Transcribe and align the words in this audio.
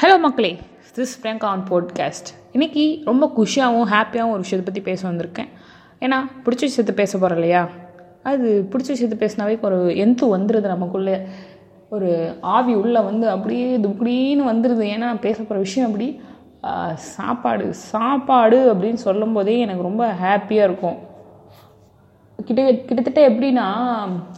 Hello 0.00 0.16
மக்களே. 0.18 0.50
This 0.96 1.14
Priyanka 1.22 1.46
on 1.52 1.62
podcast 1.70 2.28
இன்றைக்கி 2.52 2.82
ரொம்ப 3.04 3.24
குஷியாகவும் 3.36 3.88
ஹாப்பியாகவும் 3.92 4.34
ஒரு 4.34 4.44
விஷயத்தை 4.44 4.64
பற்றி 4.66 4.82
பேச 4.88 5.00
வந்திருக்கேன். 5.08 5.48
ஏன்னா 6.00 6.18
பிடிச்ச 6.44 6.62
விஷயத்தை 6.68 6.94
பேச 7.00 7.12
போகிறோம் 7.14 7.38
இல்லையா? 7.38 7.62
அது 8.22 8.68
பிடிச்ச 8.72 8.88
விஷயத்தை 8.94 9.16
பேசினாவே 9.22 9.54
ஒரு 9.60 9.96
எந்த 9.96 10.26
வந்துடுது 10.34 10.68
நமக்குள்ளே? 10.74 11.16
ஒரு 11.90 12.10
ஆவி 12.40 12.74
உள்ளே 12.74 13.00
வந்து 13.00 13.28
அப்படியே 13.28 13.66
துப்படின்னு 13.86 14.48
வந்துடுது 14.52 14.86
ஏன்னா 14.94 15.08
பேச 15.26 15.38
போகிற 15.42 15.58
விஷயம் 15.58 15.88
அப்படி 15.90 16.08
சாப்பாடு 16.94 17.66
சாப்பாடு 17.74 18.60
அப்படின்னு 18.74 19.04
சொல்லும் 19.06 19.36
போதே 19.38 19.58
எனக்கு 19.58 19.88
ரொம்ப 19.90 20.06
ஹாப்பியாக 20.24 20.68
இருக்கும். 20.70 20.98
கிட்ட 22.46 22.62
கிட்டத்தட்ட 22.88 23.20
எப்படின்னா 23.28 23.64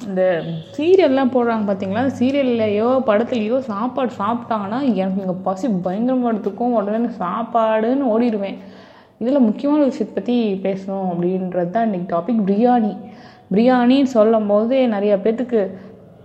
இந்த 0.07 0.23
சீரியல்லாம் 0.77 1.32
போடுறாங்க 1.35 1.64
பார்த்தீங்களா 1.69 2.03
சீரியல்லையோ 2.19 2.87
படத்துலையோ 3.09 3.57
சாப்பாடு 3.71 4.12
சாப்பிட்டாங்கன்னா 4.21 4.79
எனக்கு 5.00 5.21
இங்கே 5.25 5.35
பசி 5.49 5.67
பயங்கரமாக 5.87 6.31
எடுத்துக்கும். 6.32 6.77
உடனே 6.79 7.11
சாப்பாடுன்னு 7.25 8.07
ஓடிடுவேன் 8.13 8.57
இதில் 9.22 9.46
முக்கியமான 9.49 9.81
விஷயத்தை 9.89 10.14
பற்றி 10.14 10.36
பேசணும் 10.67 11.08
அப்படின்றது 11.13 11.71
தான் 11.75 11.86
இன்றைக்கி 11.89 12.08
டாபிக் 12.14 12.41
பிரியாணி. 12.49 12.93
பிரியாணின்னு 13.53 14.11
சொல்லும் 14.17 14.49
போது 14.53 14.77
நிறையா 14.94 15.17
பேர்த்துக்கு 15.25 15.61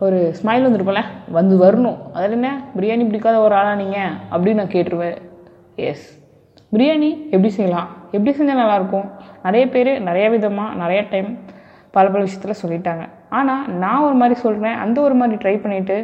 ஒரு 0.05 0.20
ஸ்மைல் 0.40 0.66
வந்துருப்போம்ல 0.68 1.04
வந்து 1.38 1.55
வரணும். 1.64 2.00
அதில் 2.16 2.36
என்ன? 2.38 2.50
பிரியாணி 2.78 3.04
பிடிக்காத 3.10 3.38
ஒரு 3.48 3.55
ஆளா 3.60 3.74
நீங்கள் 3.82 4.14
அப்படின்னு 4.32 4.62
நான் 4.62 4.76
கேட்டுருவேன். 4.76 5.18
எஸ் 5.90 6.08
பிரியாணி 6.72 7.12
எப்படி 7.34 7.52
செய்யலாம்? 7.58 7.90
எப்படி 8.16 8.32
செஞ்சால் 8.38 8.62
நல்லாயிருக்கும் 8.62 9.10
நிறைய 9.48 9.66
பேர் 9.76 9.92
நிறைய 10.08 10.26
விதமாக 10.36 10.80
நிறைய 10.84 11.02
டைம் 11.14 11.30
பல 11.95 12.05
பல 12.09 12.22
விஷயத்தில் 12.22 12.59
சொல்லிட்டாங்க. 12.62 13.04
ஆனால் 13.31 13.63
நான் 13.77 14.05
ஒரு 14.08 14.16
மாதிரி 14.16 14.35
சொல்கிறேன் 14.41 14.77
அந்த 14.84 14.98
ஒரு 15.02 15.16
மாதிரி 15.16 15.38
ட்ரை 15.44 15.55
பண்ணிவிட்டு 15.63 15.98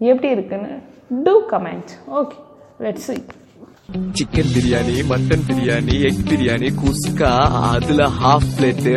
எப்படி 0.00 0.30
இருக்குன்னு 0.30 0.72
do 1.26 1.36
comments 1.52 1.96
okay 2.18 2.36
let's 2.84 3.10
see 3.10 3.16
chicken 4.16 4.50
biryani 4.54 4.94
mutton 5.10 5.44
biryani 5.46 5.94
egg 6.08 6.24
biryani 6.26 6.68
kuska 6.80 7.30
அதுல 7.68 8.08
ஹாஃப் 8.18 8.50
பிளேட் 8.56 8.88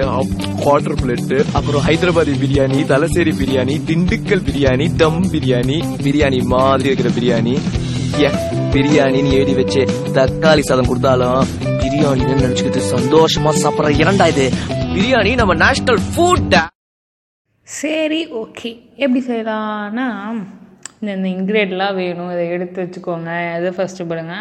குவார்டர் 0.59 0.97
பிளேட் 1.01 1.31
அப்புறம் 1.57 1.83
ஹைதராபாதி 1.87 2.33
பிரியாணி 2.41 2.79
தலசேரி 2.89 3.33
பிரியாணி 3.39 3.75
திண்டுக்கல் 3.89 4.43
பிரியாணி 4.47 4.87
தம் 5.01 5.21
பிரியாணி 5.33 5.77
பிரியாணி 6.03 6.41
மாதிரி 6.51 6.89
இருக்கிற 6.89 7.11
பிரியாணி 7.17 7.55
பிரியாணின்னு 8.73 9.33
ஏடி 9.37 9.55
வச்சு 9.55 9.81
தக்காளி 10.15 10.63
சாதம் 10.63 10.89
கொடுத்தாலும் 10.89 11.41
பிரியாணின்னு 11.81 12.41
நினைச்சுக்கிட்டு 12.41 12.83
சந்தோஷமா 12.91 13.53
சாப்பிடுற 13.57 13.93
இரண்டா 14.01 14.27
இது 14.33 14.45
பிரியாணி 14.95 15.31
நம்ம 15.39 15.53
நேஷ்னல் 15.61 15.99
ஃபுட் 16.07 16.55
சரி 17.67 18.19
ஓகே. 18.39 18.69
எப்படி 19.03 19.21
செய்யலாம்னா 19.27 20.05
இந்த 20.99 21.11
இந்த 21.17 21.27
இன்க்ரீடியன்ட்லாம் 21.35 21.95
வேணும். 21.99 22.31
இதை 22.33 22.43
எடுத்து 22.55 22.77
வச்சுக்கோங்க. 22.83 23.29
எது 23.57 23.69
ஃபஸ்ட்டு 23.77 24.07
பண்ணுங்க 24.09 24.35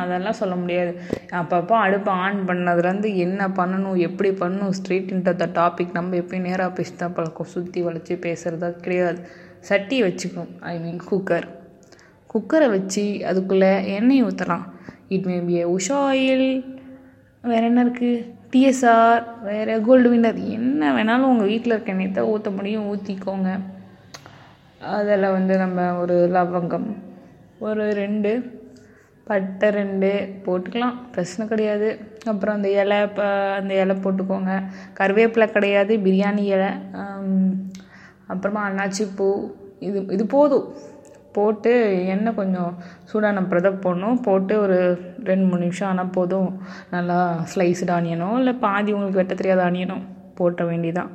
அதெல்லாம் 0.00 0.38
சொல்ல 0.40 0.54
முடியாது. 0.62 0.92
அப்பப்போ 1.40 1.76
அடுப்பை 1.84 2.12
ஆன் 2.24 2.40
பண்ணதுலேருந்து 2.48 3.10
என்ன 3.26 3.48
பண்ணணும் 3.60 4.00
எப்படி 4.08 4.30
பண்ணணும் 4.42 4.74
ஸ்ட்ரீட் 4.78 5.14
த 5.42 5.48
டாபிக் 5.60 5.96
நம்ம 5.98 6.16
எப்பயும் 6.22 6.46
நேராக 6.48 6.70
பேசிட்டா 6.78 7.02
தான் 7.04 7.16
பழக்கம். 7.18 7.52
சுற்றி 7.54 7.82
வளைச்சி 7.88 8.16
பேசுகிறதா 8.26 8.70
கிடையாது. 8.86 9.20
சட்டி 9.70 9.98
வச்சுக்கணும். 10.08 10.52
ஐ 10.72 10.76
மீன் 10.84 11.00
குக்கர் 11.10 11.48
குக்கரை 12.34 12.68
வச்சு 12.76 13.04
அதுக்குள்ளே 13.30 13.72
எண்ணெய் 13.98 14.24
ஊற்றலாம் 14.28 14.64
it 15.16 15.28
may 15.30 15.36
be 15.48 15.64
Usha 15.76 15.98
oil 16.10 16.48
வேறு 17.52 17.66
என்ன 17.70 17.80
இருக்குது 17.84 18.12
டிஎஸ்ஆர் 18.54 19.22
வேறு 19.46 19.76
கோல்டு 19.86 20.08
வின்னர் 20.10 20.40
என்ன 20.56 20.90
வேணாலும் 20.96 21.30
உங்கள் 21.32 21.50
வீட்டில் 21.52 21.74
இருக்க 21.74 21.92
நேற்ற 22.00 22.22
ஊற்ற 22.32 22.50
முடியும் 22.58 22.88
ஊற்றிக்கோங்க 22.90 23.50
அதில் 24.96 25.34
வந்து 25.36 25.54
நம்ம 25.62 25.86
ஒரு 26.02 26.16
லவங்கம் 26.36 26.86
ஒரு 27.66 27.84
ரெண்டு 28.02 28.30
பட்டை 29.28 29.68
ரெண்டு 29.78 30.10
போட்டுக்கலாம் 30.46 30.96
பிரச்சனை 31.12 31.44
கிடையாது. 31.52 31.88
அப்புறம் 32.30 32.56
அந்த 32.56 32.68
இலை 32.80 32.98
இப்போ 33.08 33.26
அந்த 33.58 33.72
இலை 33.82 33.94
போட்டுக்கோங்க. 34.04 34.54
கருவேப்பிலை 34.98 35.46
கிடையாது 35.56 35.94
பிரியாணி 36.06 36.44
இலை 36.56 36.70
அப்புறமா 38.32 38.62
அன்னாச்சி 38.68 39.06
பூ 39.16 39.28
இது 39.88 40.00
இது 40.16 40.26
போதும். 40.36 40.66
போட்டு 41.36 41.72
எண்ணெய் 42.14 42.36
கொஞ்சம் 42.38 42.72
சூடான 43.10 43.42
பிறகு 43.50 43.78
போடணும். 43.84 44.18
போட்டு 44.26 44.54
ஒரு 44.64 44.76
ரெண்டு 45.28 45.46
மூணு 45.48 45.62
நிமிஷம் 45.64 45.90
ஆனால் 45.90 46.12
போதும். 46.16 46.50
நல்லா 46.94 47.18
ஸ்லைஸ்டு 47.52 47.92
ஆனியனோ 47.96 48.28
இல்லை 48.40 48.54
பாதி 48.64 48.92
உங்களுக்கு 48.96 49.20
வெட்ட 49.20 49.34
தெரியாத 49.40 49.62
ஆனியனோ 49.68 49.98
போட்ட 50.40 50.62
வேண்டிதான் 50.70 51.10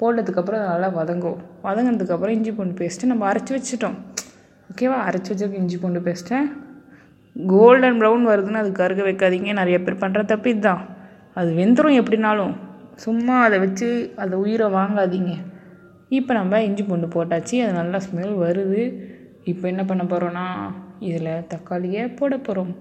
போட்டதுக்கப்புறம் 0.00 0.60
அது 0.60 0.72
நல்லா 0.72 0.88
வதங்கும். 1.00 1.38
வதங்கினதுக்கப்புறம் 1.66 2.34
இஞ்சி 2.36 2.52
பூண்டு 2.58 2.74
பேஸ்ட்டு 2.80 3.10
நம்ம 3.12 3.26
அரைச்சி 3.30 3.52
வச்சிட்டோம். 3.56 3.96
ஓகேவா 4.70 4.98
அரைச்சி 5.08 5.30
வச்சதுக்கு 5.32 5.60
இஞ்சி 5.62 5.76
பூண்டு 5.82 6.00
பேஸ்ட்டை 6.06 6.38
கோல்டன் 7.36 7.98
ப்ரௌன் 8.00 8.24
வருதுன்னு 8.30 8.60
அது 8.62 8.70
கருக 8.80 9.02
வைக்காதீங்க. 9.06 9.52
நிறைய 9.60 9.76
பேர் 9.84 10.02
பண்ணுற 10.02 10.20
தப்பு 10.32 10.48
இதுதான். 10.54 10.82
அது 11.38 11.50
வெந்துடும் 11.60 11.98
எப்படினாலும். 12.00 12.54
சும்மா 13.04 13.36
அதை 13.46 13.56
வச்சு 13.64 13.88
அதை 14.22 14.34
உயிரை 14.42 14.66
வாங்காதீங்க. 14.76 15.32
இப்போ 16.18 16.32
நம்ம 16.38 16.60
இஞ்சி 16.68 16.82
பூண்டு 16.88 17.06
போட்டாச்சு. 17.14 17.56
அது 17.64 17.72
நல்லா 17.80 17.98
ஸ்மெல் 18.06 18.34
வருது. 18.44 18.82
இப்போ 19.50 19.64
என்ன 19.72 19.82
பண்ண 19.88 20.02
போகிறோன்னா 20.12 20.46
இதில் 21.08 21.46
தக்காளியை 21.52 22.02
போட 22.18 22.34
போகிறோம் 22.46 22.72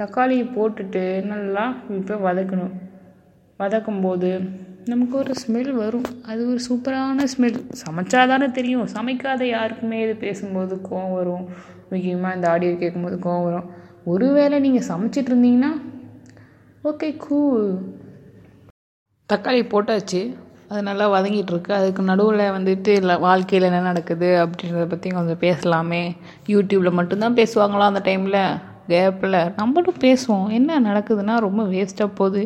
தக்காளியை 0.00 0.44
போட்டுட்டு 0.54 1.02
நல்லா 1.32 1.64
இப்போ 1.98 2.14
வதக்கணும். 2.26 2.74
வதக்கும்போது 3.60 4.30
நமக்கு 4.92 5.14
ஒரு 5.20 5.32
ஸ்மெல் 5.42 5.70
வரும். 5.82 6.08
அது 6.30 6.40
ஒரு 6.52 6.60
சூப்பரான 6.68 7.26
ஸ்மெல் 7.34 7.58
சமைச்சாதானே 7.82 8.48
தெரியும். 8.58 8.88
சமைக்காத 8.96 9.42
யாருக்குமே 9.56 9.98
இது 10.04 10.14
பேசும்போது 10.24 10.74
கோவம் 10.88 11.14
வரும். 11.18 11.44
முக்கியமாக 11.90 12.36
இந்த 12.36 12.46
ஆடியோ 12.54 12.72
கேட்கும்போது 12.82 13.18
கோவம் 13.26 13.46
வரும். 13.48 13.68
ஒருவேளை 14.12 14.56
நீங்கள் 14.66 14.88
சமைச்சிட்டு 14.90 15.30
இருந்தீங்கன்னா 15.32 15.72
ஓகே 16.90 17.08
கூல் 17.26 17.68
தக்காளி 19.28 19.62
போட்டாச்சு. 19.74 20.22
அது 20.68 20.82
நல்லா 20.82 21.06
வதங்கிட்டு 21.14 21.52
இருக்கு 21.52 21.72
அதுக்கு 21.78 22.02
நடுவில் 22.10 22.52
வந்துட்டு 22.56 22.92
இல்லை 23.00 23.16
வாழ்க்கையில் 23.24 23.68
என்ன 23.70 23.80
நடக்குது 23.88 24.28
அப்படின்றத 24.42 24.86
பற்றி 24.92 25.08
கொஞ்சம் 25.16 25.42
பேசலாமே. 25.46 26.04
யூடியூப்பில் 26.52 26.98
மட்டும்தான் 26.98 27.38
பேசுவாங்களா 27.40 27.90
அந்த 27.90 28.02
டைமில்? 28.08 28.40
கேப்பில் 28.92 29.36
நம்மளும் 29.56 30.00
பேசுவோம். 30.04 30.48
என்ன 30.56 30.80
நடக்குதுன்னா 30.80 31.34
ரொம்ப 31.44 31.62
வேஸ்ட்டாக 31.74 32.10
போகுது. 32.14 32.42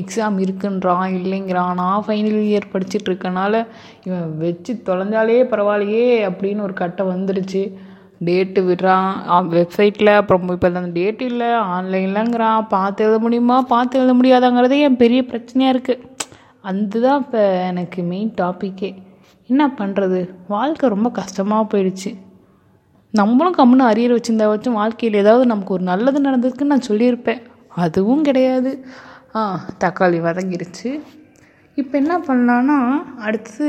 எக்ஸாம் 0.00 0.36
இருக்குன்றான் 0.44 1.16
இல்லைங்கிறான். 1.18 1.74
நான் 1.80 2.04
ஃபைனல் 2.06 2.38
இயர் 2.50 2.70
படிச்சுட்டு 2.74 3.10
இருக்கனால 3.10 3.54
இவன் 4.06 4.30
வச்சு 4.44 4.74
தொலைஞ்சாலே 4.88 5.40
பரவாயில்லையே 5.52 6.06
அப்படின்னு 6.28 6.66
ஒரு 6.68 6.76
கட்டம் 6.82 7.12
வந்துடுச்சு 7.14 7.62
டேட்டு 8.28 8.60
விடுறான். 8.68 9.12
வெப்சைட்டில் 9.56 10.14
அப்புறம் 10.20 10.48
இப்போ 10.56 10.68
அந்த 10.72 10.92
டேட் 10.98 11.22
இல்லை 11.30 11.50
ஆன்லைன்லங்கிறான் 11.76 12.68
பார்த்து 12.74 13.04
எழுத 13.04 13.18
முடியுமா? 13.26 13.58
பார்த்து 13.74 13.98
எழுத 14.00 14.14
முடியாதாங்கிறதே 14.20 14.80
என் 14.88 15.02
பெரிய 15.04 15.22
பிரச்சனையாக 15.30 15.74
இருக்குது 15.74 16.12
அதுதான் 16.70 17.22
இப்போ 17.24 17.40
எனக்கு 17.70 18.00
மெயின் 18.12 18.30
டாப்பிக்கே 18.40 18.90
என்ன 19.50 19.62
பண்ணுறது 19.78 20.20
வாழ்க்கை 20.54 20.86
ரொம்ப 20.94 21.08
கஷ்டமாக 21.18 21.64
போயிடுச்சு. 21.72 22.10
நம்மளும் 23.14 23.56
கம்முன்னு 23.58 23.90
அரியர் 23.90 24.14
வச்சுருந்தா 24.16 24.46
வச்சும் 24.52 24.78
வாழ்க்கையில் 24.80 25.20
ஏதாவது 25.24 25.44
நமக்கு 25.50 25.74
ஒரு 25.76 25.84
நல்லது 25.90 26.20
நடந்திருக்குன்னு 26.28 26.74
நான் 26.74 26.88
சொல்லியிருப்பேன். 26.90 27.42
அதுவும் 27.84 28.24
கிடையாது. 28.28 28.72
ஆ 29.38 29.42
தக்காளி 29.82 30.18
வதங்கிருச்சு. 30.28 30.90
இப்போ 31.80 31.94
என்ன 32.00 32.14
பண்ணலான்னா 32.28 32.78
அடுத்தது 33.26 33.68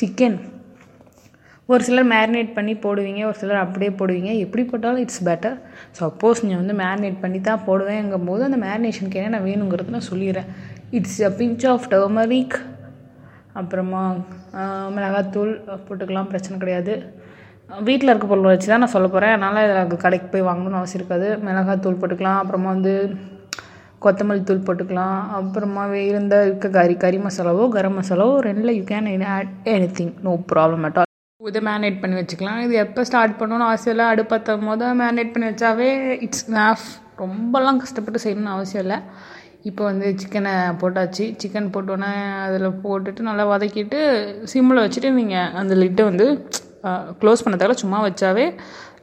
சிக்கன் 0.00 0.36
ஒரு 1.68 1.82
சிலர் 1.86 2.08
மேரினேட் 2.12 2.50
பண்ணி 2.56 2.72
போடுவீங்க 2.84 3.20
ஒரு 3.28 3.36
சிலர் 3.42 3.64
அப்படியே 3.64 3.90
போடுவீங்க. 3.98 4.30
எப்படி 4.44 4.62
போட்டாலும் 4.70 5.02
இட்ஸ் 5.04 5.22
பெட்டர் 5.28 5.56
சப்போஸ் 6.00 6.42
நீங்கள் 6.44 6.60
வந்து 6.62 6.74
மேரினேட் 6.82 7.22
பண்ணி 7.22 7.38
தான் 7.48 7.62
போடுவேங்கும் 7.68 8.26
போது 8.30 8.42
அந்த 8.48 8.58
மேரினேஷனுக்கு 8.64 9.20
என்னென்ன 9.20 9.40
வேணுங்கிறது 9.48 9.94
நான் 9.96 10.10
சொல்லிடுறேன். 10.10 10.50
It's 10.98 11.20
a 11.28 11.32
pinch 11.40 11.66
of 11.72 11.86
turmeric 11.92 12.56
அப்புறமா 13.60 14.02
மிளகாத்தூள் 14.94 15.52
போட்டுக்கலாம் 15.86 16.30
பிரச்சனை 16.32 16.56
கிடையாது. 16.62 16.94
வீட்டில் 17.88 18.10
இருக்க 18.12 18.26
பொருள் 18.30 18.50
வச்சு 18.50 18.68
தான் 18.70 18.82
நான் 18.84 18.94
சொல்ல 18.94 19.08
போகிறேன் 19.12 19.34
அதனால் 19.34 19.64
இதில் 19.66 20.02
கடைக்கு 20.04 20.26
போய் 20.32 20.48
வாங்கணும்னு 20.48 20.80
அவசியம் 20.80 21.00
இருக்காது. 21.00 21.28
மிளகாத்தூள் 21.46 22.00
போட்டுக்கலாம். 22.00 22.40
அப்புறமா 22.42 22.68
வந்து 22.74 22.94
கொத்தமல்லி 24.04 24.42
தூள் 24.48 24.66
போட்டுக்கலாம். 24.66 25.18
அப்புறமா 25.38 25.84
இருந்த 26.08 26.34
இருக்க 26.46 26.68
கறி 26.78 26.96
கறி 27.04 27.18
மசாலாவோ 27.26 27.66
கரம் 27.76 27.96
மசாலாவோ 28.00 28.34
ரெண்டில் 28.48 28.76
you 28.78 28.82
can 28.92 29.08
add 29.36 29.52
anything 29.98 30.12
no 30.26 30.34
problem 30.52 30.84
at 30.88 30.98
all 31.02 31.10
இதை 31.40 31.62
மேரினேட் 31.68 32.02
பண்ணி 32.02 32.16
வச்சுக்கலாம். 32.18 32.60
இது 32.64 32.74
எப்போ 32.84 33.00
ஸ்டார்ட் 33.08 33.38
பண்ணணும்னு 33.38 33.68
அவசியம் 33.68 33.94
இல்லை. 33.94 34.08
அடுப்பத்தும் 34.14 34.68
போது 34.70 34.86
மேரினேட் 35.00 35.32
பண்ணி 35.34 35.48
வச்சாவே 35.50 35.88
இட்ஸ் 36.26 36.46
நாஃப் 36.58 36.86
ரொம்பலாம் 37.22 37.80
கஷ்டப்பட்டு 37.82 38.22
செய்யணும்னு 38.24 38.54
அவசியம் 38.56 38.84
இல்லை. 38.86 38.98
இப்போ 39.68 39.82
வந்து 39.90 40.06
சிக்கனை 40.20 40.54
போட்டாச்சு. 40.80 41.24
சிக்கன் 41.42 41.70
போட்டோன்னே 41.74 42.10
அதில் 42.46 42.66
போட்டுட்டு 42.84 43.28
நல்லா 43.28 43.44
வதக்கிட்டு 43.52 44.00
சிம்மில் 44.52 44.82
வச்சுட்டு 44.84 45.10
நீங்கள் 45.18 45.52
அந்த 45.60 45.74
லிட்டை 45.82 46.04
வந்து 46.10 46.26
க்ளோஸ் 47.20 47.44
பண்ண 47.44 47.76
சும்மா 47.82 48.00
வச்சாவே 48.06 48.46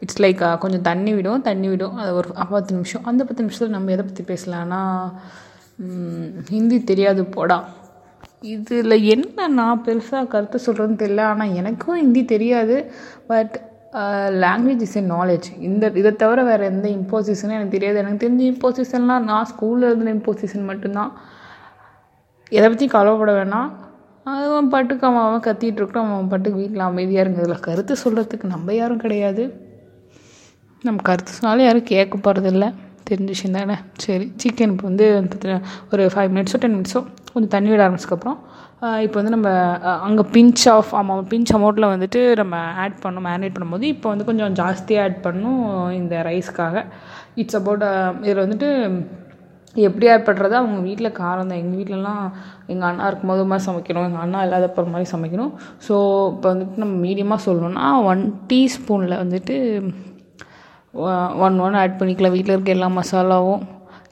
இட்ஸ் 0.03 0.21
லைக் 0.23 0.43
கொஞ்சம் 0.63 0.85
தண்ணி 0.89 1.11
விடும் 1.17 1.45
தண்ணி 1.47 1.67
விடும். 1.71 1.95
அது 2.01 2.11
ஒரு 2.19 2.29
பத்து 2.53 2.71
நிமிஷம். 2.75 3.03
அந்த 3.09 3.21
பத்து 3.27 3.43
நிமிஷத்தில் 3.43 3.75
நம்ம 3.75 3.91
எதை 3.95 4.03
பற்றி 4.05 4.23
பேசலான்னா 4.31 4.81
ஹிந்தி 6.53 6.77
தெரியாது 6.91 7.21
போடா. 7.35 7.57
இதில் 8.53 8.95
என்ன 9.13 9.47
நான் 9.57 9.83
பெருசாக 9.87 10.29
கருத்து 10.33 10.57
சொல்கிறதுன்னு 10.65 11.01
தெரியல. 11.03 11.25
ஆனால் 11.31 11.53
எனக்கும் 11.61 11.99
ஹிந்தி 12.01 12.23
தெரியாது. 12.33 12.77
But 13.31 13.55
language 14.43 14.83
is 14.85 14.97
a 14.99 15.03
knowledge 15.13 15.47
இந்த 15.67 15.85
இதை 16.01 16.11
தவிர 16.21 16.43
வேறு 16.49 16.63
எந்த 16.71 16.88
இம்போசிஷனும் 16.97 17.57
எனக்கு 17.57 17.75
தெரியாது. 17.77 17.97
எனக்கு 18.03 18.21
தெரிஞ்ச 18.25 18.43
இம்போசிஷன்லாம் 18.51 19.25
நான் 19.29 19.49
ஸ்கூலில் 19.51 19.88
இருந்த 19.89 20.11
இம்போசிஷன் 20.17 20.69
மட்டும்தான். 20.69 21.11
எதை 22.51 22.67
பற்றி 22.69 22.88
கவலைப்பட 22.95 23.33
வேணாம். 23.39 23.69
அவன் 24.25 24.71
பாட்டுக்கு 24.73 25.05
அவன் 25.09 25.25
அவன் 25.27 25.43
கத்திகிட்டு 25.47 25.79
இருக்கட்டும் 25.79 26.09
அவன் 26.13 26.29
பாட்டுக்கு 26.31 26.61
வீட்டில் 26.61 26.88
அமைதியாக 26.89 27.23
இருங்க. 27.23 27.41
இதில் 27.43 27.65
கருத்து 27.67 27.93
சொல்கிறதுக்கு 28.03 28.53
நம்ம 28.53 28.73
யாரும் 28.73 29.03
கிடையாது. 29.05 29.43
நம்ம 30.83 31.01
கருத்து 31.09 31.38
சொன்னாலும் 31.38 31.67
யாரும் 31.67 31.89
கேட்க 31.93 32.17
போகிறதில்ல 32.17 32.67
தெரிஞ்சிச்சு 33.09 33.47
தானே? 33.57 33.75
சரி 34.03 34.25
சிக்கன் 34.41 34.73
இப்போ 34.73 34.85
வந்து 34.89 35.07
ஒரு 35.93 36.03
ஃபைவ் 36.13 36.31
மினிட்ஸோ 36.35 36.59
டென் 36.63 36.75
மினிட்ஸோ 36.77 37.01
கொஞ்சம் 37.33 37.53
தண்ணி 37.55 37.71
விட 37.71 37.81
ஆரம்பிச்சதுக்கப்புறம் 37.85 38.37
இப்போ 39.05 39.17
வந்து 39.19 39.33
நம்ம 39.35 39.49
அங்கே 40.07 40.23
பிஞ்ச் 40.35 40.63
ஆஃப் 40.75 40.91
அமௌண்ட் 41.01 41.27
பிஞ்ச் 41.31 41.51
அமௌண்ட்டில் 41.57 41.91
வந்துட்டு 41.93 42.21
நம்ம 42.41 42.55
ஆட் 42.83 43.01
பண்ணணும் 43.03 43.27
மேரினேட் 43.29 43.55
பண்ணும்போது 43.55 43.87
இப்போ 43.95 44.07
வந்து 44.13 44.27
கொஞ்சம் 44.29 44.55
ஜாஸ்தியாக 44.59 45.05
ஆட் 45.07 45.19
பண்ணணும் 45.25 45.65
இந்த 46.01 46.15
ரைஸ்க்காக 46.29 46.85
இட்ஸ் 47.41 47.59
அபவுட் 47.59 47.83
இதில் 48.27 48.45
வந்துட்டு 48.45 48.69
எப்படி 49.75 50.05
ஆட் 50.13 50.25
பண்ணுறது 50.27 50.55
அவங்க 50.59 50.79
வீட்டில் 50.87 51.17
காரம் 51.19 51.49
தான். 51.49 51.59
எங்கள் 51.61 51.77
வீட்டிலலாம் 51.79 52.23
எங்கள் 52.71 52.87
அண்ணா 52.87 53.05
இருக்கும்போது 53.09 53.43
மாதிரி 53.51 53.65
சமைக்கணும். 53.67 54.07
எங்கள் 54.07 54.23
அண்ணா 54.23 54.39
இல்லாதப்போ 54.45 54.83
மாதிரி 54.93 55.07
சமைக்கணும். 55.11 55.51
ஸோ 55.85 55.93
இப்போ 56.33 56.47
வந்துட்டு 56.53 56.81
நம்ம 56.83 56.95
மீடியமாக 57.05 57.45
சொல்லணும்னா 57.45 57.85
ஒன் 58.09 58.23
டீஸ்பூனில் 58.49 59.21
வந்துட்டு 59.21 59.55
ஒன் 61.45 61.61
ஒன் 61.65 61.77
ஆட் 61.81 61.97
பண்ணிக்கலாம். 62.01 62.35
வீட்டில் 62.35 62.55
இருக்க 62.55 62.77
எல்லா 62.77 62.89
மசாலாவும் 62.97 63.63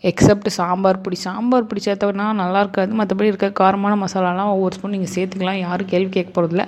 எக்ஸப்ட் 0.09 0.49
சாம்பார் 0.57 1.01
பொடி. 1.05 1.17
சாம்பார் 1.27 1.67
பொடி 1.69 1.81
சேர்த்தோன்னா 1.85 2.25
நல்லா 2.41 2.59
இருக்காது. 2.63 2.91
மற்றபடி 2.99 3.29
இருக்க 3.31 3.47
காரமான 3.61 3.95
மசாலாலாம் 4.03 4.51
ஒவ்வொரு 4.55 4.75
ஸ்பூன் 4.77 4.93
நீங்கள் 4.95 5.13
சேர்த்துக்கலாம். 5.15 5.59
யாரும் 5.67 5.89
கேள்வி 5.93 6.11
கேட்க 6.17 6.31
போகிறதில்ல 6.37 6.65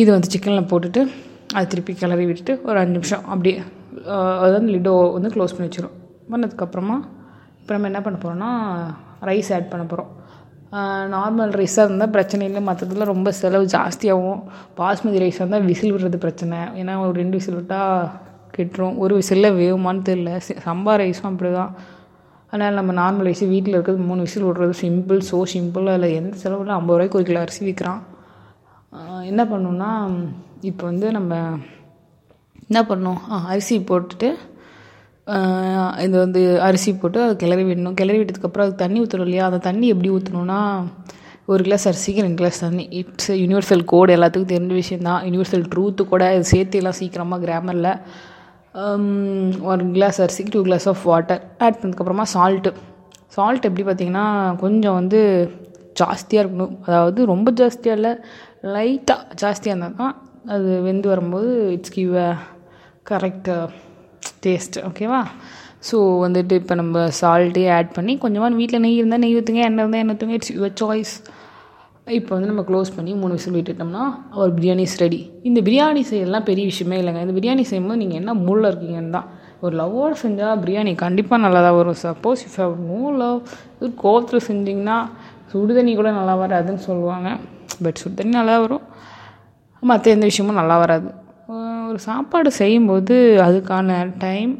இது 0.00 0.08
வந்து 0.14 0.30
சிக்கனில் 0.32 0.68
போட்டுட்டு 0.72 1.00
அது 1.56 1.68
திருப்பி 1.72 1.92
கிளறி 2.00 2.24
விட்டுட்டு 2.30 2.52
ஒரு 2.68 2.78
அஞ்சு 2.80 2.96
நிமிஷம் 2.98 3.24
அப்படியே 3.32 3.56
அதாவது 4.44 4.66
லிடோ 4.74 4.94
வந்து 5.16 5.30
க்ளோஸ் 5.34 5.54
பண்ணி 5.54 5.68
வச்சிடும் 5.68 5.96
பண்ணதுக்கப்புறமா 6.32 6.96
இப்போ 7.60 7.72
நம்ம 7.74 7.88
என்ன 7.90 8.00
பண்ண 8.04 8.16
போகிறோம்னா 8.24 8.50
ரைஸ் 9.28 9.50
ஆட் 9.56 9.70
பண்ண 9.72 9.84
போகிறோம் 9.92 10.10
நார்மல் 11.14 11.52
ரைஸாக 11.60 11.86
இருந்தால் 11.86 12.12
பிரச்சனை 12.16 12.42
இல்லை. 12.48 12.60
மற்றதுல 12.68 13.06
ரொம்ப 13.12 13.28
செலவு 13.38 13.64
ஜாஸ்தியாகும். 13.74 14.42
பாஸ்மதி 14.80 15.20
ரைஸ் 15.22 15.40
இருந்தால் 15.40 15.66
விசில் 15.70 15.92
விடுறது 15.94 16.18
பிரச்சனை. 16.24 16.58
ஏன்னா 16.80 16.92
ஒரு 17.04 17.14
ரெண்டு 17.20 17.36
விசில் 17.38 17.58
விட்டால் 17.58 17.96
கெட்டுரும். 18.56 18.94
ஒரு 19.04 19.14
விசிலில் 19.20 19.56
வேகுமான்னு 19.60 20.04
தெரில 20.10 20.36
சம்பா 20.66 20.94
ரைஸும் 21.02 21.30
அப்படி 21.30 21.50
தான் 21.60 21.72
அதனால் 22.52 22.78
நம்ம 22.78 22.92
நார்மல் 23.00 23.28
ரைஸ் 23.28 23.44
வீட்டில் 23.54 23.76
இருக்கிறது 23.76 24.08
மூணு 24.10 24.24
விசில் 24.26 24.46
விடுறது 24.46 24.76
சிம்பிள் 24.84 25.20
ஸோ 25.30 25.38
சிம்பிள் 25.54 25.90
அதில் 25.92 26.16
எந்த 26.20 26.34
செலவில் 26.42 26.76
ஐம்பது 26.78 26.96
ரூபாய்க்கு 26.96 27.18
ஒரு 27.20 27.26
கிலோ 27.28 27.42
அரிசி 27.46 27.62
விற்கிறான் 27.66 28.00
என்ன 29.30 29.42
பண்ணணும்னா 29.50 29.90
இப்போ 30.70 30.84
வந்து 30.90 31.08
நம்ம 31.18 31.34
என்ன 32.68 32.80
பண்ணணும் 32.88 33.20
அரிசி 33.52 33.76
போட்டுட்டு 33.90 34.30
இது 36.04 36.14
வந்து 36.24 36.40
அரிசி 36.68 36.90
போட்டு 37.00 37.18
அதை 37.24 37.34
கிளறி 37.42 37.64
விடணும். 37.68 37.96
கிளறி 38.00 38.18
விட்டதுக்கப்புறம் 38.20 38.64
அதுக்கு 38.66 38.82
தண்ணி 38.84 38.98
ஊற்றணும் 39.02 39.26
இல்லையா? 39.28 39.44
அந்த 39.50 39.60
தண்ணி 39.68 39.86
எப்படி 39.92 40.10
ஊற்றணுன்னா 40.16 40.58
ஒரு 41.52 41.62
கிளாஸ் 41.66 41.86
அரிசிக்கு 41.90 42.24
ரெண்டு 42.26 42.40
கிளாஸ் 42.40 42.58
தண்ணி. 42.64 42.84
இட்ஸ் 43.00 43.30
யூனிவர்சல் 43.42 43.84
கோடு 43.92 44.14
எல்லாத்துக்கும் 44.16 44.52
தெரிஞ்ச 44.54 44.72
விஷயம் 44.80 45.06
தான் 45.08 45.22
யூனிவர்சல் 45.28 45.64
ட்ரூத்து 45.72 46.02
கூட 46.12 46.24
இது 46.36 46.46
சேர்த்து 46.54 46.80
எல்லாம் 46.80 46.98
சீக்கிரமாக 47.00 47.44
கிராமரில் 47.46 47.90
Um, 48.74 49.06
ஒரு 49.68 49.84
கிளாஸ் 49.94 50.18
அரிசிக்கு 50.24 50.52
two 50.54 50.60
glass 50.66 50.84
of 50.90 51.00
water 51.10 51.40
add 51.64 51.78
பண்ணதுக்கப்புறமா 51.78 52.24
சால்ட்டு 52.32 52.70
சால்ட் 53.28 53.66
எப்படி 53.68 53.84
பார்த்திங்கன்னா 53.88 54.26
கொஞ்சம் 54.56 54.96
வந்து 54.98 55.20
ஜாஸ்தியாக 55.96 56.42
இருக்கணும். 56.42 56.74
அதாவது 56.86 57.20
ரொம்ப 57.24 57.50
ஜாஸ்தியாக 57.60 57.98
இல்லை 57.98 58.12
லைட்டாக 58.74 59.24
ஜாஸ்தியாக 59.42 59.74
இருந்தால் 59.74 59.96
தான் 60.02 60.14
அது 60.54 60.68
வெந்து 60.86 61.10
வரும்போது 61.12 61.50
it's 61.72 61.94
give 61.96 62.12
a 62.26 62.28
correct 63.10 63.50
taste 64.46 64.78
ஓகேவா 64.88 65.20
ஸோ 65.88 65.98
வந்துட்டு 66.24 66.60
இப்போ 66.62 66.76
நம்ம 66.82 67.04
சால்ட்டே 67.20 67.66
ஆட் 67.78 67.92
பண்ணி 67.92 68.14
கொஞ்சமாக 68.18 68.60
வீட்டில் 68.60 68.84
நெய் 68.86 68.98
இருந்தால் 69.00 69.24
நெய் 69.24 69.36
ஊற்றுங்க 69.40 69.62
எண்ணெய் 69.62 69.84
இருந்தால் 69.84 70.04
எண்ணெய் 70.04 70.16
ஊற்றுங்க 70.16 70.38
இட்ஸ் 70.38 70.54
யுவர் 70.56 70.76
சாய்ஸ் 70.82 71.14
இப்போ 72.06 72.32
வந்து 72.34 72.48
நம்ம 72.50 72.62
க்ளோஸ் 72.68 72.90
பண்ணி 72.96 73.12
மூணு 73.20 73.32
விசில் 73.36 73.56
விட்டுட்டோம்னா 73.56 74.04
ஒரு 74.42 74.50
பிரியாணி 74.58 74.84
இஸ் 74.88 74.96
ரெடி 75.02 75.18
இந்த 75.48 75.58
பிரியாணி 75.66 76.00
செய்யலாம் 76.10 76.46
பெரிய 76.48 76.64
விஷயமே 76.70 76.96
இல்லைங்க. 77.00 77.20
இந்த 77.26 77.34
பிரியாணி 77.38 77.64
செய்யும்போது 77.70 78.00
நீங்கள் 78.02 78.20
என்ன 78.20 78.32
மூளில் 78.46 78.68
இருக்கீங்கன்னு 78.70 79.14
தான். 79.16 79.28
ஒரு 79.64 79.74
லவ்வோடு 79.80 80.16
செஞ்சால் 80.22 80.60
பிரியாணி 80.62 80.92
கண்டிப்பாக 81.04 81.40
நல்லா 81.44 81.60
தான் 81.66 81.76
வரும் 81.78 81.98
suppose 82.04 82.42
if 82.46 82.58
have 82.62 82.74
no 82.90 83.00
love 83.22 83.38
இது 83.78 83.90
கோவத்தில் 84.02 84.46
செஞ்சிங்கன்னா 84.48 84.96
சுடு 85.52 85.76
தண்ணி 85.78 85.94
கூட 86.00 86.10
நல்லா 86.18 86.34
வராதுன்னு 86.42 86.82
சொல்லுவாங்க. 86.88 87.28
பட் 87.84 88.00
சுடு 88.02 88.14
தண்ணி 88.20 88.34
நல்லா 88.40 88.56
வரும். 88.64 88.84
மற்ற 89.82 90.10
எந்த 90.16 90.26
விஷயமும் 90.30 90.60
நல்லா 90.60 90.78
வராது. 90.84 91.10
ஒரு 91.90 92.00
சாப்பாடு 92.08 92.50
செய்யும்போது 92.60 93.14
அதுக்கான 93.46 94.00
டைம் 94.24 94.52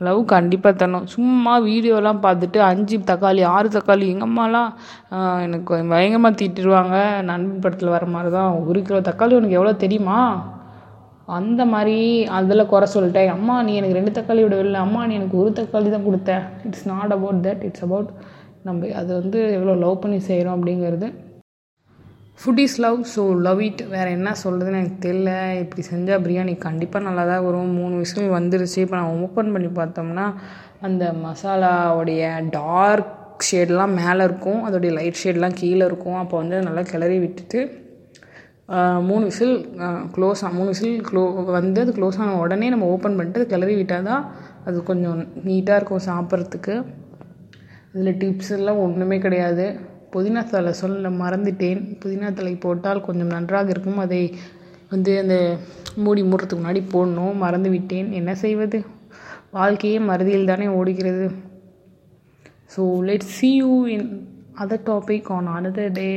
லவ் 0.00 0.20
கண்டிப்பாக 0.32 0.74
தரணும். 0.78 1.06
சும்மா 1.14 1.52
வீடியோலாம் 1.68 2.22
பார்த்துட்டு 2.24 2.58
அஞ்சு 2.70 2.96
தக்காளி 3.10 3.42
ஆறு 3.54 3.68
தக்காளி 3.76 4.06
எங்கள் 4.12 4.28
அம்மாலாம் 4.28 4.70
எனக்கு 5.46 5.74
பயங்கரமாக 5.92 6.38
திட்டுருவாங்க. 6.40 6.96
நண்பன் 7.30 7.62
படத்தில் 7.64 7.94
வர 7.96 8.06
மாதிரி 8.14 8.30
தான் 8.38 8.56
ஒரு 8.70 8.80
கிலோ 8.88 9.00
தக்காளி 9.10 9.36
உனக்கு 9.38 9.58
எவ்வளோ 9.58 9.74
தெரியுமா? 9.84 10.18
அந்த 11.38 11.62
மாதிரி 11.74 11.98
அதில் 12.38 12.70
குறை 12.72 12.86
சொல்லிட்டேன். 12.94 13.30
அம்மா 13.36 13.54
நீ 13.66 13.74
எனக்கு 13.80 13.98
ரெண்டு 13.98 14.16
தக்காளி 14.16 14.42
விடவில்லை 14.46 14.80
அம்மா 14.86 15.02
நீ 15.10 15.14
எனக்கு 15.20 15.38
ஒரு 15.42 15.52
தக்காளி 15.60 15.90
தான் 15.94 16.08
கொடுத்த. 16.08 16.40
It's 16.68 16.88
not 16.92 17.14
about 17.16 17.44
that 17.46 17.62
it's 17.68 17.84
about 17.86 18.10
நம்ம 18.68 18.90
அதை 19.00 19.12
வந்து 19.20 19.38
எவ்வளோ 19.58 19.76
லவ் 19.84 20.02
பண்ணி 20.02 20.18
செய்கிறோம் 20.30 20.56
அப்படிங்கிறது. 20.58 21.08
Food 22.40 22.60
is 22.62 22.78
love 22.84 22.98
so 23.14 23.22
love 23.46 23.60
it 23.66 23.82
வேறு 23.92 24.10
என்ன 24.16 24.30
சொல்கிறதுன்னு 24.42 24.80
எனக்கு 24.80 24.98
தெரில 25.04 25.30
இப்படி 25.60 25.82
செஞ்சால் 25.90 26.22
பிரியாணி 26.24 26.54
கண்டிப்பாக 26.64 27.06
நல்லா 27.06 27.24
தான் 27.30 27.44
வரும். 27.46 27.70
மூணு 27.80 27.94
விசில் 28.00 28.34
வந்துருச்சு. 28.38 28.78
இப்போ 28.84 28.96
நான் 29.00 29.20
ஓப்பன் 29.24 29.52
பண்ணி 29.54 29.68
பார்த்தோம்னா 29.78 30.26
அந்த 30.86 31.04
மசாலாவுடைய 31.26 32.22
டார்க் 32.56 33.12
ஷேட்லாம் 33.50 33.94
மேலே 34.00 34.22
இருக்கும். 34.28 34.60
அதோடைய 34.66 34.90
லைட் 34.98 35.22
ஷேட்லாம் 35.22 35.56
கீழே 35.60 35.84
இருக்கும். 35.90 36.18
அப்போ 36.22 36.34
வந்து 36.42 36.58
நல்லா 36.68 36.84
கிளறி 36.92 37.16
விட்டுட்டு 37.24 37.60
மூணு 39.08 39.22
விசில் 39.30 39.56
க்ளோஸ் 40.14 40.42
மூணு 40.58 40.68
விசில் 40.74 41.00
க்ளோ 41.08 41.22
வந்து 41.58 41.80
அது 41.84 41.96
க்ளோஸ் 41.96 42.20
ஆன 42.24 42.36
உடனே 42.44 42.68
நம்ம 42.74 42.86
ஓப்பன் 42.92 43.16
பண்ணிட்டு 43.18 43.40
அது 43.40 43.52
கிளறி 43.54 43.74
விட்டால் 43.80 44.06
தான் 44.10 44.22
அது 44.68 44.76
கொஞ்சம் 44.90 45.18
நீட்டாக 45.48 45.78
இருக்கும் 45.80 46.06
சாப்பிட்றதுக்கு. 46.10 46.76
இதில் 47.94 48.16
டிப்ஸ் 48.22 48.54
எல்லாம் 48.58 48.80
ஒன்றுமே 48.86 49.16
கிடையாது. 49.26 49.66
புதினா 50.14 50.42
தலை 50.50 50.72
சொல்ல 50.72 51.10
மறந்துட்டேன். 51.22 51.80
புதினா 52.02 52.28
தலை 52.32 52.54
போட்டால் 52.56 53.04
கொஞ்சம் 53.06 53.32
நன்றாக 53.36 53.72
இருக்கும். 53.74 53.98
அதை 53.98 54.20
வந்து 54.90 55.12
அந்த 55.22 55.36
மூடி 56.04 56.22
மூடுறதுக்கு 56.22 56.62
முன்னாடி 56.62 56.82
போடணும். 56.94 57.34
மறந்து 57.36 57.70
விட்டேன். 57.70 58.08
என்ன 58.12 58.34
செய்வது? 58.44 58.80
வாழ்க்கையே 59.50 59.98
மறதியில் 60.10 60.50
தானே 60.52 60.68
ஓடுகிறது. 60.78 61.26
So 62.76 62.84
let 63.10 63.28
see 63.36 63.50
you 63.56 63.74
in 63.96 64.08
other 64.62 64.86
topic 64.90 65.28
on 65.36 65.50
another 65.58 65.92
day 65.92 66.08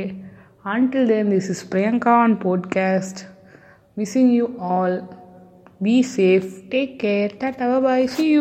until 0.72 1.04
then 1.10 1.30
this 1.34 1.50
is 1.50 1.62
Priyanka 1.72 2.14
on 2.24 2.34
podcast 2.44 3.20
missing 3.96 4.32
you 4.38 4.46
all 4.72 4.98
be 5.82 5.96
safe 6.16 6.50
take 6.74 6.96
care 7.04 7.38
tata 7.44 7.68
bye 7.86 7.86
bye 7.86 8.02
see 8.16 8.32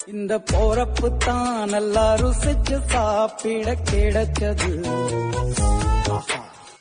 இந்த 0.00 0.38
போறப்பு 0.40 1.16
தான் 1.16 1.68
நல்லா 1.68 2.14
ருசிச்சு 2.14 2.76
சாப்பிட 2.86 3.74
கிடைச்சது. 3.90 4.70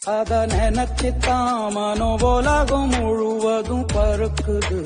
அத 0.06 0.46
நினைச்சு 0.46 1.18
தான் 1.18 1.76
மனோபோலாகும் 1.76 2.90
முழுவதும் 2.96 3.86
பருக்குது 3.94 4.78